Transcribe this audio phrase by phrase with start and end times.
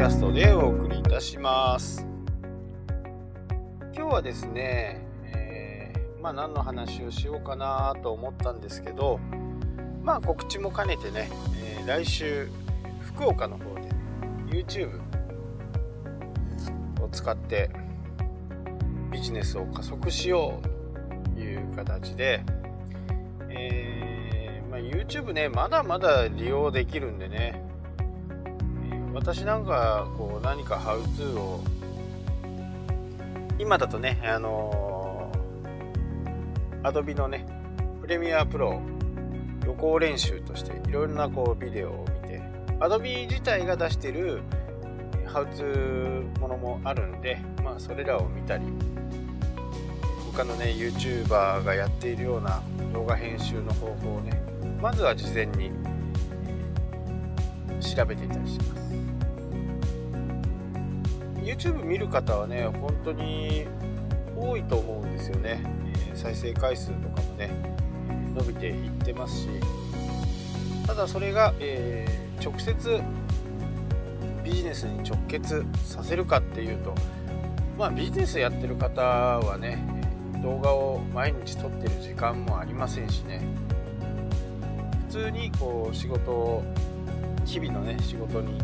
[0.00, 2.06] キャストでお送りいたします。
[3.94, 9.20] 今日はですね、えー、まあ何の話をしようかなと思ったんですけど
[10.02, 11.28] まあ告知も兼ねてね、
[11.62, 12.48] えー、来週
[13.02, 13.90] 福岡の方で
[14.46, 15.02] YouTube
[17.02, 17.68] を使って
[19.12, 22.42] ビジネスを加速しようという形で、
[23.50, 27.68] えーまあ、YouTube ねまだまだ利用できるんでね
[29.12, 31.60] 私なんかこう何かハウツーを
[33.58, 35.30] 今だとねあの
[36.82, 37.46] アドビのね
[38.00, 38.80] プレミアプロ
[39.66, 42.40] 予行練習としていろんなこうビデオを見て
[42.78, 44.42] Adobe 自体が出してる
[45.26, 48.64] ハウツーものもあるんで、まあ、それらを見たり
[50.32, 54.42] 他のね YouTuber がやっているような動画編集の方法をね
[54.80, 55.70] まずは事前に
[57.80, 58.79] 調べていたりします。
[61.42, 63.66] YouTube 見る方はね本当に
[64.36, 65.62] 多いと思うんですよね、
[66.12, 67.50] え再生回数とかもね
[68.34, 69.48] 伸びていってますし。
[70.90, 73.00] ただそれが、えー、直接
[74.42, 76.96] ビジネスに直結させるかっていうと
[77.78, 79.78] まあビジネスやってる方はね
[80.42, 83.40] 動画を毎日撮ってる時間もありませんしね。
[85.06, 86.64] 普通にこう仕事を
[87.44, 88.58] 日々のね仕事に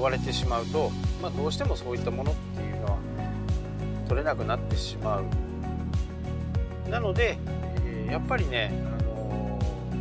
[0.00, 2.98] 追われてしまうと、まあ、どうしてもそういったものっていうのは
[4.08, 5.24] 取れなくなってしまう。
[6.88, 7.38] なので、
[7.84, 9.58] えー、やっぱりね、あの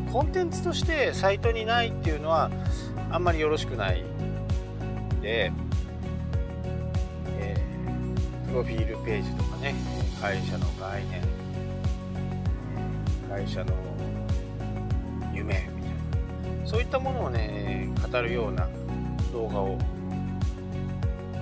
[0.07, 2.49] ー、コンテンツとしてサイトにないっていうのは
[3.11, 4.03] あんまりよろしくない。
[5.21, 5.51] で、
[7.37, 9.75] えー、プロフィールページとかね
[10.21, 11.21] 会社の概念
[13.29, 13.73] 会社の
[15.33, 18.67] 夢みたいなそういったものをね語るような
[19.31, 19.77] 動画を。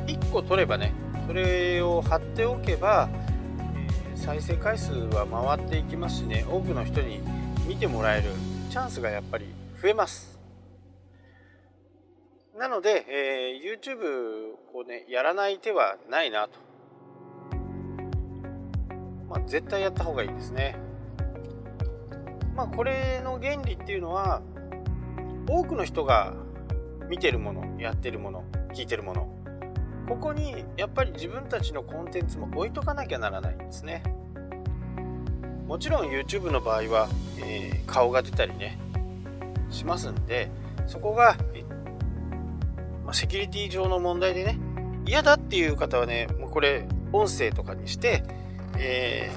[0.07, 0.93] 1個撮ればね
[1.27, 3.09] それを貼っておけば、
[3.75, 7.19] えー、再生回数は回っていきますしね多くの人に
[7.67, 8.31] 見てもらえる
[8.69, 9.45] チャンスがやっぱり
[9.81, 10.39] 増えます。
[12.57, 16.59] なので、えー、YouTube をねやらない手はないなと。
[19.29, 20.77] まあ絶対やった方がいいですね。
[22.55, 24.41] まあこれの原理っていうのは
[25.47, 26.33] 多くの人が
[27.09, 29.33] 見てるものやってるもの聞いてるもの。
[30.07, 34.03] ここにやっぱり自分たちのコンテンツも置いとかなきゃならないんですね。
[35.67, 37.09] もちろん YouTube の場合は、
[37.39, 38.79] えー、顔が出たりね
[39.69, 40.49] しますんで
[40.87, 41.35] そこが、
[43.03, 44.57] まあ、セキュリティ上の問題でね
[45.05, 48.23] 嫌だっていう方はねもうこれ音声とかにして、
[48.77, 49.29] え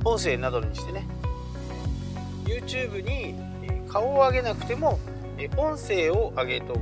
[0.00, 1.06] ー、音声などにしてね
[2.44, 3.34] YouTube に
[3.88, 4.98] 顔を上げなくても
[5.56, 6.80] 音声を上げておく、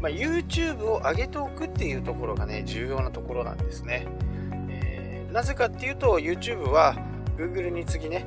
[0.00, 4.06] まあ、YouTube を上げておくっていうところがね重要なところなんですね、
[4.70, 6.96] えー、なぜかっていうと YouTube は
[7.36, 8.24] Google に次ね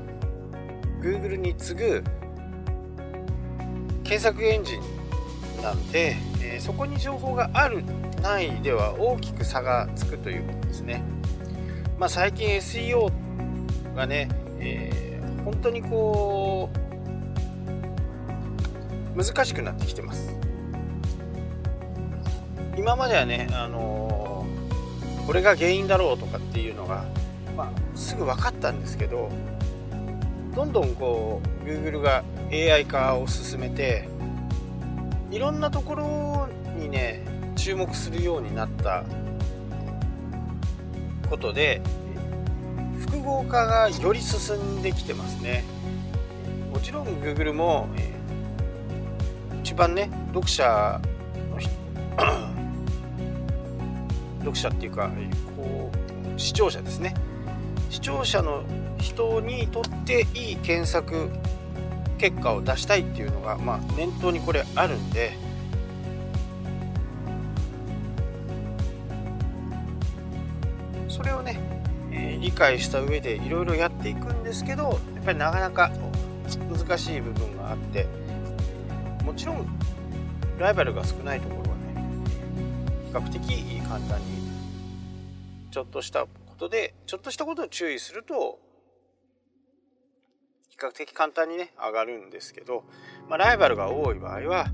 [1.02, 2.04] Google に次ぐ
[4.04, 7.84] 検索エンジンなんで、えー、そこに情報がある
[8.22, 11.04] ないでは大きく差がつくということですね、
[11.98, 13.12] まあ、最近 SEO
[13.96, 15.01] がね、えー、
[15.46, 16.70] 本当にこ
[19.16, 20.36] う難しくなってきてます。
[22.78, 27.06] 今まではね、あのー、これが原因だろうとかっていうのが、
[27.56, 29.30] まあ、すぐ分かったんですけど
[30.56, 34.08] どんどんこう Google が AI 化を進めて
[35.30, 37.24] いろんなところにね
[37.56, 39.04] 注目するようになった
[41.30, 41.82] ことで
[43.22, 45.64] 合化がより進んできてますね。
[46.74, 48.12] もちろん Google も、え
[49.64, 51.02] 一番ね読者
[51.50, 51.60] の
[54.40, 55.10] 読者っていうか
[55.56, 55.92] こ
[56.36, 57.14] う視聴者ですね。
[57.90, 58.64] 視聴者の
[59.00, 61.30] 人にとっていい検索
[62.18, 65.34] 結果を出したいっていうのが、まあ、念頭にこれあるんで
[72.42, 75.92] 理解した上でいろいろやっていくんですけどやっぱりなかなか
[76.70, 78.08] 難しい部分があって
[79.24, 79.68] もちろん
[80.58, 81.82] ライバルが少ないところはね
[83.08, 84.26] 比較的簡単に
[85.70, 86.28] ちょっとしたこ
[86.58, 88.60] とでちょっとしたことを注意すると
[90.70, 92.84] 比較的簡単にね上がるんですけど、
[93.30, 94.68] まあ、ライバルが多い場合は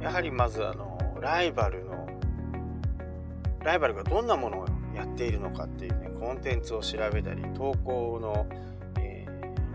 [0.00, 2.08] やはりまずあのライバルの
[3.62, 8.46] ライバルがどんなものをやっているのかっていうねコンテンツを調べたり投稿の、
[8.98, 9.26] え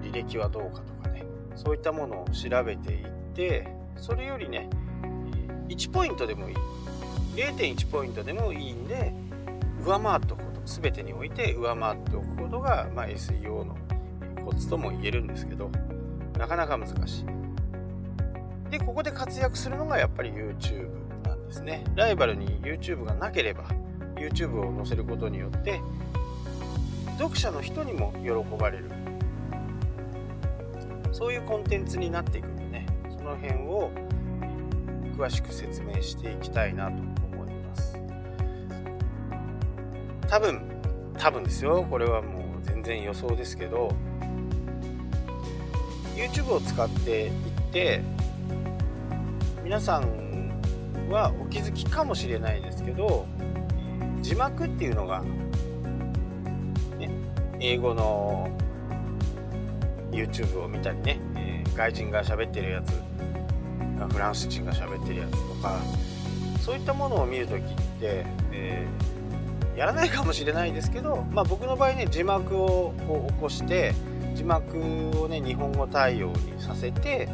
[0.01, 1.23] ー、履歴はどうかとかね
[1.55, 3.67] そういったものを調べていって
[3.97, 4.69] それよりね
[5.67, 6.55] 1ポイントでもいい。
[7.35, 9.13] 0.1ポイントでもいいんで
[9.83, 10.61] 上回っておくこと。
[10.65, 13.77] 全てにおいて上回っておくことが、まあ、SEO の
[14.43, 15.69] コツとも言えるんですけど
[16.39, 17.25] なかなか難しい。
[18.71, 20.89] でここで活躍するのがやっぱり YouTube
[21.27, 21.83] なんですね。
[21.95, 23.65] ライバルに YouTube がなければ
[24.17, 25.81] YouTube を載せることによって
[27.17, 28.91] 読者の人にも喜ばれる。
[31.11, 32.85] そういうコンテンツになっていくんでね。
[33.17, 33.89] その辺を
[35.17, 36.97] 詳しく説明していきたいなと
[37.33, 37.97] 思います。
[40.27, 40.61] 多分
[41.17, 41.85] 多分ですよ。
[41.89, 43.95] これはもう全然予想ですけど。
[46.15, 47.31] YouTube を使っていっ
[47.73, 48.01] て
[49.63, 50.61] 皆さん
[51.09, 53.27] はお気づきかもしれないですけど
[54.25, 55.21] 字幕っていうのが、
[56.97, 57.11] ね、
[57.59, 58.49] 英語の
[60.11, 62.91] YouTube を見たりね、えー、外人が喋ってるやつ
[64.11, 65.79] フランス人が喋ってるやつとか
[66.59, 67.63] そういったものを見るときっ
[67.99, 73.93] て、えー、やらないかもしれないですけど、まあ、僕の場合ね字幕をこう起こして
[74.33, 74.79] 字幕
[75.21, 77.29] をね日本語対応にさせて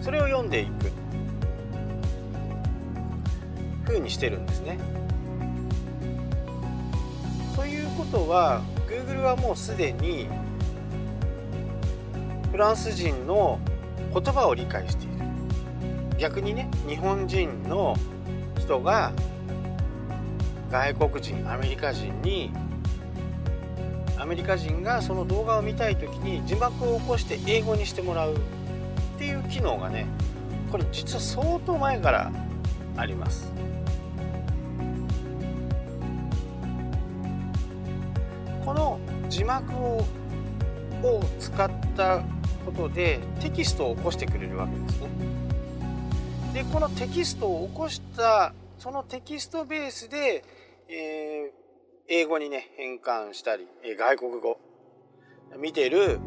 [0.00, 0.90] それを読んでいく
[3.86, 5.05] 風にしてるんですね。
[7.96, 10.28] ということは Google はもうすでに
[12.50, 13.58] フランス人の
[14.12, 15.14] 言葉を理解している。
[16.18, 17.96] 逆にね日本人の
[18.58, 19.12] 人が
[20.70, 22.52] 外国人アメリカ人に
[24.18, 28.38] アメリカ人がその動画を見たい時に字幕を起こして英語にしてもらうっ
[29.18, 30.06] ていう機能がね
[30.70, 32.30] これ実は相当前から
[32.98, 33.52] あります。
[39.36, 40.04] 字幕を
[41.02, 42.24] を使った
[42.64, 45.08] ことでテキストを起こしてくれるわけですね。
[46.54, 50.42] でこのテキストを起こしたそのテキストベースで、
[50.88, 51.50] えー、
[52.08, 54.58] 英語にね変換したり、えー、外国語
[55.58, 56.18] 見てる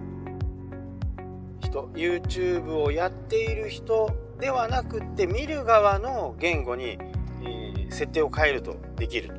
[1.61, 9.33] 人 YouTube をやっている人ではなくって見る側の言語に、えー、設定を変えるとできる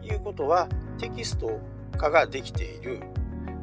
[0.00, 1.60] ということはテキスト
[1.96, 3.02] 化ができている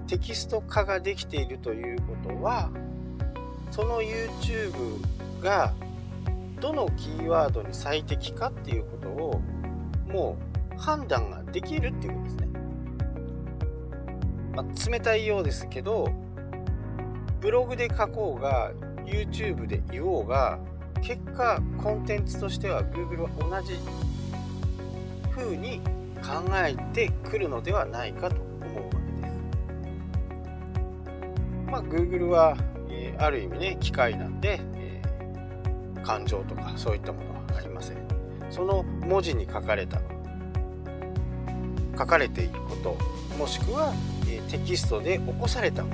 [0.08, 2.70] テキスト化ができているということは
[3.72, 5.02] その YouTube
[5.42, 5.74] が
[6.60, 9.42] どのキーワードに最適かっていうことを
[10.08, 10.38] も
[10.78, 12.48] う判断ができるっていうことですね。
[14.56, 16.12] まあ、冷たいようですけど
[17.42, 18.72] ブログで書こうが
[19.06, 20.60] YouTube で言おうが
[21.02, 23.74] 結果コンテンツとしては Google は同じ
[25.36, 25.82] 風に
[26.24, 29.34] 考えてくるのではないかと思うわけです。
[31.70, 32.58] まあ、Google は、
[32.90, 37.98] えー、ある意味ね機械なんで、えー、感情とかそういったものはありません。
[38.50, 40.00] その文字に書かれた
[41.98, 42.98] 書かれていること
[43.38, 43.94] もしくは、
[44.28, 45.90] えー、テキストで起こされたも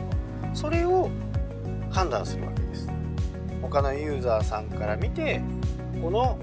[0.46, 1.10] のそれを
[1.90, 2.90] 判断するわけです。
[3.62, 5.42] 他のユーザーさんから見て
[6.02, 6.38] この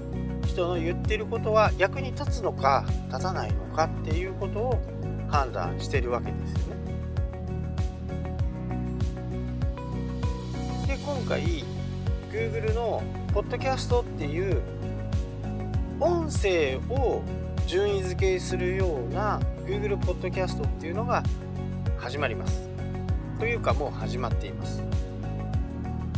[0.57, 4.81] 人の言ってることは役に立つのか立たないのかっていうことを
[5.29, 6.87] 判断してるわけですよね。
[10.87, 11.63] で今回
[12.31, 14.63] Google のポッドキャストっていう
[15.99, 17.21] 音声を
[17.67, 21.21] 順位付けするような Google ポッドキャストっていうのが
[21.99, 22.67] 始まります。
[23.39, 24.81] というかもう始まっています。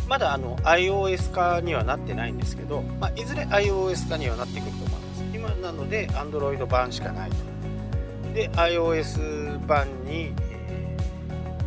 [0.10, 5.24] まだあの iOS 化にはなってないんですけど、まあ、いずれ iOS 化にはなってくると思います。
[5.32, 7.36] 今なので Android 版しかないと。
[8.34, 10.34] で iOS 版に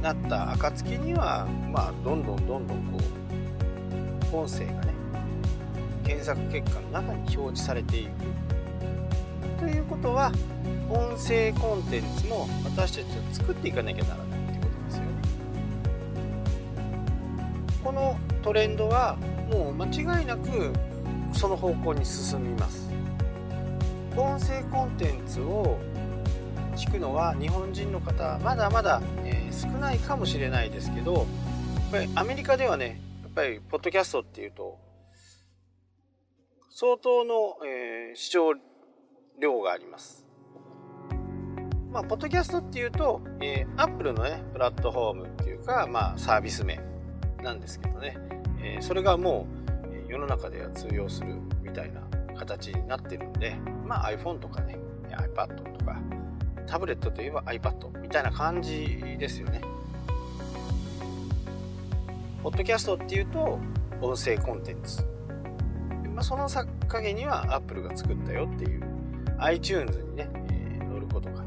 [0.02, 2.98] なった暁にはまあどんどんどんどんこ
[4.32, 4.92] う音声がね
[6.02, 8.10] 検索結果の中に表示されていく
[9.60, 10.32] ということは
[10.90, 15.10] 音声コンテンツも私たちは作っていかなきゃならないってことですよね。
[17.84, 19.16] このトレンドは
[19.50, 20.72] もう間違いなく
[21.32, 22.90] その方向に進みます
[24.16, 25.78] 音声コンテンツを
[26.76, 31.24] 聞くのは日本人の方まだまだ、えー、少ないかもしれないですけどやっ
[31.92, 34.78] ぱりアメリカではねやっぱりポッドキャストっていうと
[36.70, 37.34] 相当の、
[37.66, 38.54] えー、視聴
[39.40, 40.24] 量があります。
[41.92, 46.80] まあ、ポッドキャストっていうと、えー、Apple のねプラットフォームっていうか、まあ、サービス名
[47.42, 48.16] なんですけどね、
[48.62, 49.46] えー、それがも
[50.08, 52.00] う世の中では通用するみたいな
[52.38, 53.56] 形になってるんで、
[53.86, 54.78] まあ、iPhone とかね
[55.10, 56.00] iPad とか
[56.66, 59.60] タブレットといえば iPad みたいな感じですよね。
[62.42, 63.60] ポッドキャストっていうと
[64.00, 65.04] 音声コンテンツ、
[66.12, 66.48] まあ、その
[66.88, 68.82] 陰には Apple が作ったよっていう
[69.38, 71.42] iTunes にね、えー、乗ることが。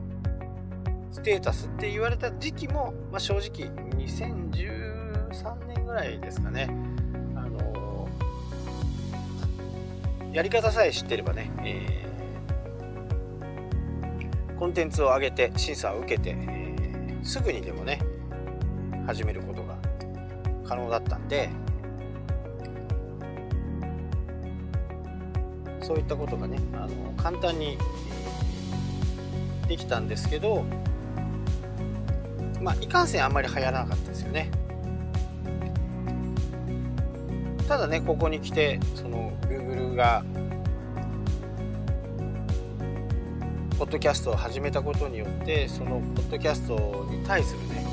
[1.12, 3.70] ステータスって言われた時期も、まあ、正直
[5.36, 6.70] 3年ぐらいですかね。
[7.36, 8.08] あの、
[10.32, 18.00] やり方さえ知ってればね、えー、コンテンツを上げて審査を受けて、えー、すぐにでもね
[19.06, 19.78] 始めることが
[20.66, 21.50] 可能だったんで
[25.82, 27.78] そういったことがねあの簡単に
[29.68, 30.66] できたんですけど
[32.62, 34.50] まあいかんせんあんまり流行らなかったですよね。
[37.68, 40.24] ただねここに来てその Google が
[43.78, 47.86] ポッドキャストを始めたことによってそのポッドキャストに対するね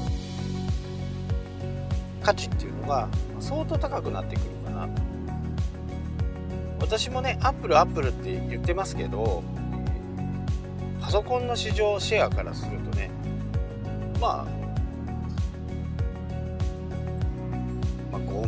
[2.23, 3.09] 価値っていうのが
[3.41, 4.88] 相当高くなってくるかな。
[6.79, 9.43] 私もねアップルアップルって言ってますけど
[11.00, 13.11] パソコンの市場シェアからするとね
[14.21, 14.62] まあ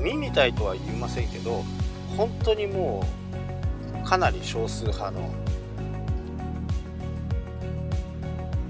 [0.04, 1.64] まあゴミみたいとは言いませんけど
[2.16, 3.02] 本当にも
[4.04, 5.30] うかなり少数派の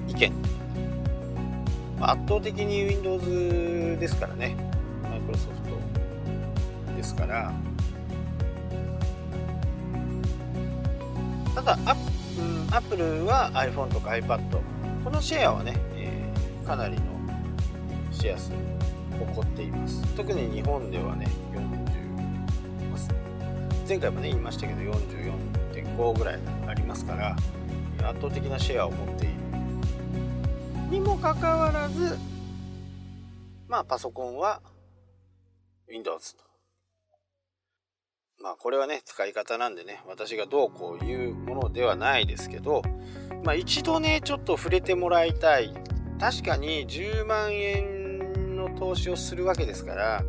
[0.08, 0.32] 意見。
[2.00, 4.54] 圧倒的に Windows ですからね。
[5.02, 5.56] マイクロソフ
[6.88, 7.52] トですから。
[11.56, 11.96] ただア
[12.78, 14.40] ップルは iPhone とか iPad
[15.04, 17.02] このシェアはね、えー、かなりの
[18.12, 18.73] シェア数。
[19.20, 20.02] を誇っています。
[20.16, 21.94] 特に日本ではね40
[23.86, 27.36] 前回もね言いましたけど44.5ぐらいありますから
[28.08, 29.34] 圧倒的なシェアを持っている。
[30.90, 32.16] にもかかわらず
[33.68, 34.62] まあパソコンは
[35.88, 36.44] Windows と。
[38.42, 42.82] まあこれはね使い方なんでね私がどうこういうものではないですけど
[43.42, 45.74] まあ一度ねちょっと触れてもらいたい。
[46.20, 48.03] 確かに10万円
[48.68, 50.24] の投資をするわけですから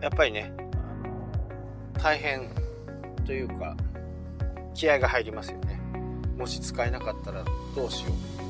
[0.00, 2.50] やっぱりねあの大変
[3.24, 3.76] というか
[4.74, 5.80] 気合が入りますよね。
[6.36, 7.44] もし使えなかったら
[7.76, 8.42] どうしよう。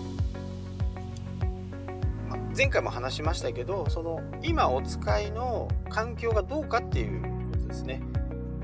[2.57, 8.03] 前回も話しましたけどその今お使いの環境がどうかっていうことですね、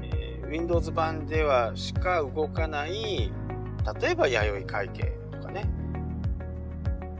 [0.02, 3.32] えー、Windows 版ではしか動かない
[4.00, 5.17] 例えば弥生会計。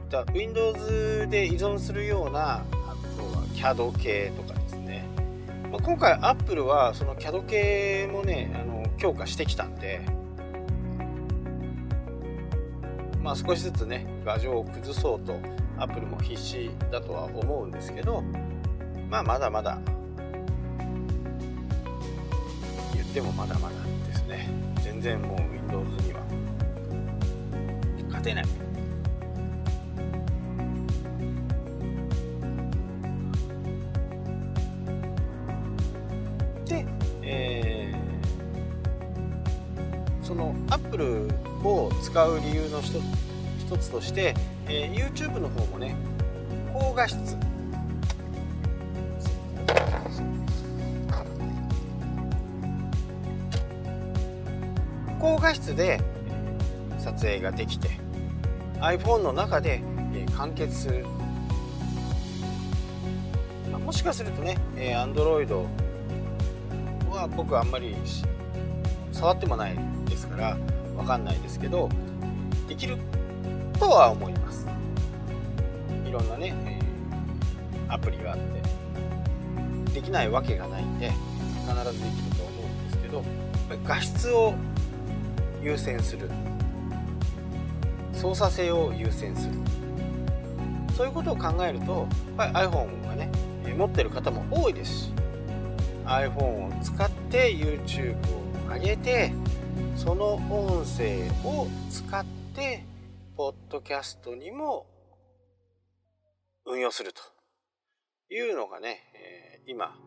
[0.09, 2.63] とかね Windows で依存するようなあ
[3.17, 5.05] とは CAD 系とかですね、
[5.71, 10.01] まあ、今回 Apple はその CAD 系もねあの強化してきたんで。
[13.21, 15.37] まあ少しずつね画像を崩そうと
[15.77, 18.23] アップルも必死だとは思うんですけど
[19.09, 19.77] まあまだまだ
[22.93, 23.75] 言ってもまだまだ
[24.07, 24.49] ですね。
[24.81, 26.21] 全然もう Windows には
[28.07, 28.45] 勝てない。
[42.09, 44.33] 使う理由の一つとして
[44.67, 45.95] えー、YouTube の方もね
[46.73, 47.37] 高画質。
[55.19, 55.99] 高画質で
[56.97, 57.89] 撮影ができて
[58.79, 59.83] iPhone の中で、
[60.37, 61.05] 完結する、
[63.83, 65.53] もしかするとね、Android
[67.09, 67.95] は僕あんまり
[69.11, 70.57] 触ってもないですから
[70.99, 71.89] わかんないですけど
[72.67, 72.97] できる
[73.79, 74.67] とは思います。
[76.05, 81.09] いろんなね、えー、アプリがあってできないわけがないんで
[81.67, 83.23] 必ずできると思うんですけど
[83.85, 84.53] 画質を
[85.63, 86.29] 優先する。
[88.13, 89.53] 操作性を優先する。
[90.97, 93.31] そういうことを考えるとやっぱり iPhone がね
[93.77, 95.13] 持ってる方も多いですし
[96.05, 98.17] iPhone を使って YouTube
[98.67, 99.31] を上げて
[99.95, 102.83] その音声を使って
[103.35, 104.85] ポッドキャストにも
[106.65, 107.21] 運用すると
[108.33, 109.97] いうのがね、えー、今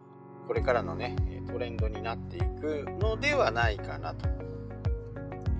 [0.47, 1.17] これからのね
[1.50, 4.29] トレンドになっていくのではないかなと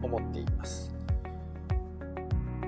[0.03, 0.93] 思っています。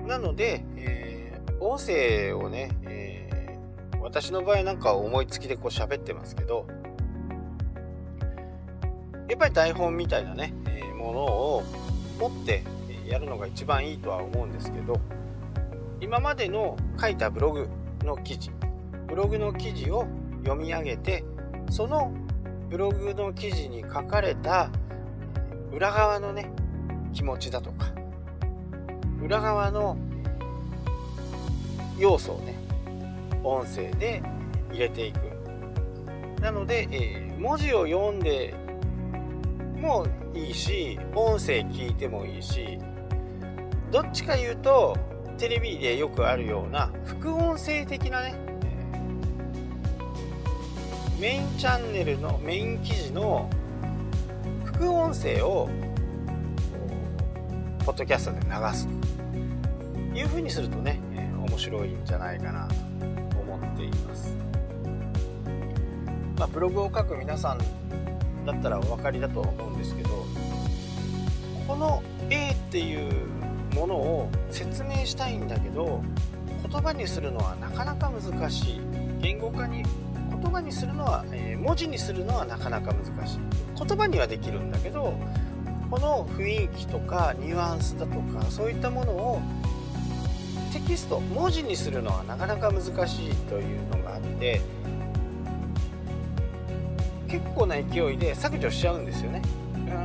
[0.05, 6.67] なので、えー、音声をね、えー、私の場合なんか思いつきでこう喋ってますけど
[9.27, 10.74] やっぱり台本みたいなね、え、
[11.05, 11.63] ものを
[12.19, 12.63] 持って
[13.05, 14.99] やるのが一番いいとは思うんですけど
[16.01, 17.69] 今までの書いたブログ
[18.03, 18.49] の記事
[19.07, 20.07] ブログの記事を
[20.43, 21.23] 読み上げて
[21.69, 22.11] その
[22.69, 24.69] ブログの記事に書かれた
[25.71, 26.51] 裏側のね
[27.13, 27.93] 気持ちだとか
[29.21, 29.97] 裏側の
[31.99, 32.55] 要素をね
[33.43, 34.23] 音声で
[34.71, 35.19] 入れていく。
[36.41, 38.53] なので、えー、文字を読んで
[39.75, 42.79] もいいし音声聞いてもいいし
[43.91, 44.97] どっちか言うと
[45.37, 48.35] テレビでよくあるような副音声的なね
[51.19, 53.49] メインチャンネルのメイン記事の
[54.65, 55.69] 副音声を
[57.85, 60.99] ポッドキャストで流すというふうにするとね、
[61.47, 62.75] 面白いんじゃないかなと
[63.39, 64.35] 思っています。
[66.37, 67.59] まあ、ブログを書く皆さん
[68.45, 70.25] だったらお分かりだとは思うんですけど
[71.67, 73.11] この A っていう
[73.73, 76.01] ものを説明したいんだけど
[76.71, 78.81] 言葉にするのはなかなか難しい。
[79.21, 79.83] 言語化に
[80.29, 83.39] 言葉にするのは、えー、文字にするのはなかなか難しい。
[83.77, 85.17] 言葉にはできるんだけど
[85.89, 89.41] この雰囲気とかニュアンスだとかそういったものを
[90.73, 94.61] テキスト文字にするのはなかなか難しいというのがあって
[97.27, 99.41] 結構な勢いで削除しちゃうんですよね。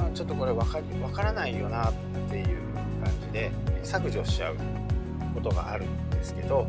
[0.06, 1.92] うんちょっとこれ分か分からないよなっ
[2.28, 2.46] ていう
[3.02, 3.50] 感じで
[3.82, 4.56] 削除しちゃう
[5.34, 6.66] ことがあるんですけど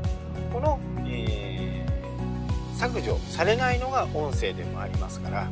[0.54, 5.50] この、えー、削除されないのが音声でもありますから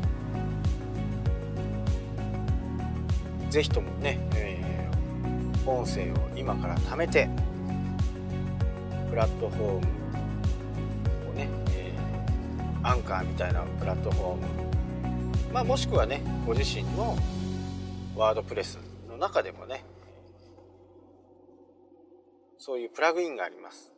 [3.50, 7.30] 是非ともね、えー、音声を今から貯めて
[9.10, 9.78] プラットフォーム
[11.32, 14.69] をね、えー、アンカーみたいなプラットフォーム
[15.52, 17.18] まあ、もしくはねご自身の
[18.16, 18.78] ワードプレス
[19.10, 19.84] の中でもね
[22.58, 23.94] そういうプラグインがあります。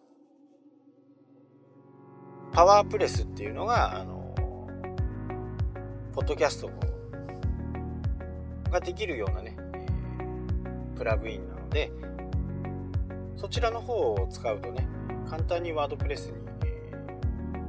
[2.53, 4.35] パワープレスっていうのがあの
[6.13, 6.69] ポッドキャスト
[8.69, 9.55] ができるようなね、
[10.97, 11.91] プラグインなので
[13.37, 14.85] そちらの方を使うとね
[15.29, 16.33] 簡単にワードプレスに、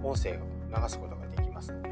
[0.02, 0.34] 音声を
[0.76, 1.91] 流すことができますので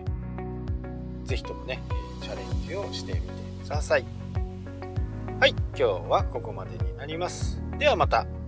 [1.31, 1.81] 是非ともね
[2.23, 3.27] チャレンジをしてみて
[3.65, 4.05] ください。
[5.39, 7.63] はい今日はここまでになります。
[7.79, 8.40] ではまた。